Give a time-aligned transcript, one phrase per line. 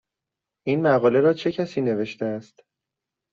[0.65, 2.61] این مقاله را چه کسی نوشته است؟